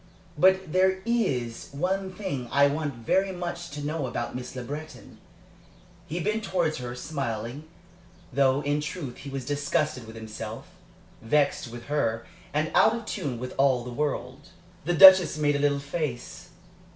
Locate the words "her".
6.79-6.95, 11.85-12.25